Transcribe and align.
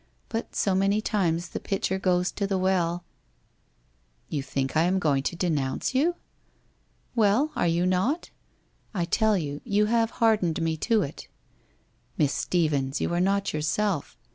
But 0.29 0.55
so 0.55 0.73
many 0.73 0.99
times 0.99 1.49
the 1.49 1.59
pitcher 1.59 1.99
goes 1.99 2.31
to 2.31 2.47
the 2.47 2.57
well 2.57 3.03
''You 4.29 4.41
think 4.41 4.75
I 4.75 4.85
am 4.85 4.97
going 4.97 5.21
to 5.21 5.35
denounce 5.35 5.93
you?' 5.93 6.15
'Well, 7.15 7.51
are 7.55 7.67
you 7.67 7.85
not? 7.85 8.31
I 8.95 9.05
tell 9.05 9.37
you, 9.37 9.61
you 9.63 9.85
have 9.85 10.09
hardened 10.17 10.59
me 10.59 10.75
to 10.77 11.03
it' 11.03 11.27
1 12.17 12.17
Miss 12.17 12.33
Stephens, 12.33 12.99
you 12.99 13.13
are 13.13 13.19
not 13.19 13.53
yourself. 13.53 14.17